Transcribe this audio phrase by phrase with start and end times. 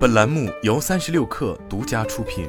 [0.00, 2.48] 本栏目由三十六氪独家出品。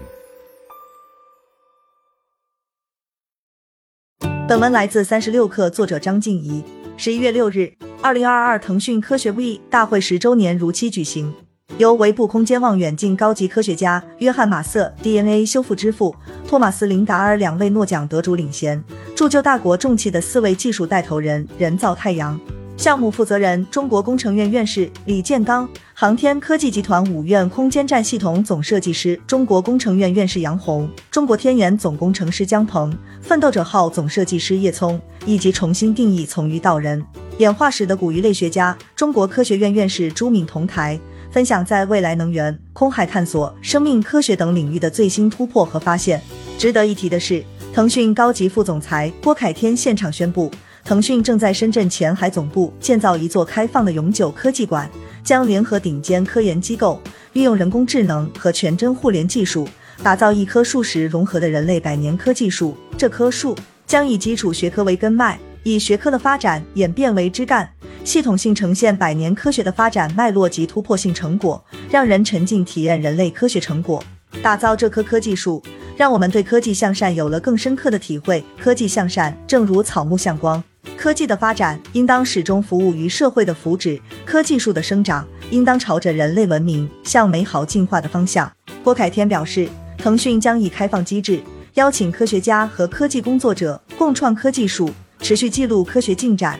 [4.47, 6.63] 本文来自三十六氪，作者张静怡。
[6.95, 11.35] 十一月六日，二零二二腾讯科学 V 大会十周年如期举行，
[11.77, 16.15] 由维布空间望远镜高级科学家约翰马瑟、DNA 修复之父
[16.47, 18.81] 托马斯林达尔两位诺奖得主领衔，
[19.13, 22.39] 铸就大国重器的四位技术带头人，人造太阳。
[22.81, 36.99] 项目负责人：中国工程院院士李建刚，航天科技集团五院空间站系统总设计师，中国工程院院士杨红，中国天眼总工程师姜鹏，奋斗者号总设计师叶聪，以及重新定义从鱼到人
[37.37, 46.19] 演化史的古鱼类学家，中国科学院院士朱敏同台，分享在未来能源、空海探索、生命科学等领域的最新突破和发现。
[46.57, 50.51] 值得一提的是，腾讯高级副总裁郭凯天现场宣布。
[50.83, 54.89] 腾讯正在深圳前海总部建造一座开放的永久科技馆，
[55.23, 56.99] 将联合顶尖科研机构，
[57.33, 59.67] 利用人工智能和全真互联技术，
[60.03, 62.75] 打造一棵树实融合的人类百年科技树。
[62.97, 67.69] 这棵树将以基础学科为根脉，以学科的发展演变为枝干，
[68.03, 74.03] 系统性呈现百年科学的发展脉络及突破性成果，让人沉浸体验人类科学成果。
[74.41, 75.61] 打造这棵科技树，
[75.95, 78.43] 让我们对科技向善有了更深刻的体会。
[78.59, 80.61] 科技向善，正如草木向光。
[80.97, 88.51] 科技的发展应当始终服务于社会的福祉，科技树的生长应当朝着人类文明向美好进化的方向。
[88.83, 91.41] 郭凯天表示，腾讯将以开放机制，
[91.75, 96.59] 邀请科学家和科技工作者共创科技树，持续记录科学进展，